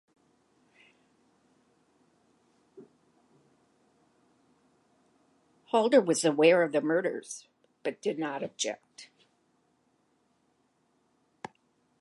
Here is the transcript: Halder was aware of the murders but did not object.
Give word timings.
Halder 5.65 6.01
was 6.01 6.25
aware 6.25 6.63
of 6.63 6.71
the 6.71 6.81
murders 6.81 7.47
but 7.83 8.01
did 8.01 8.17
not 8.17 8.41
object. 8.41 9.09